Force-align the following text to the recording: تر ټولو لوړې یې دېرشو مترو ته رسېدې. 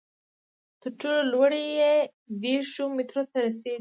تر 0.81 0.91
ټولو 0.99 1.21
لوړې 1.31 1.63
یې 1.79 1.93
دېرشو 2.43 2.83
مترو 2.95 3.23
ته 3.31 3.37
رسېدې. 3.45 3.69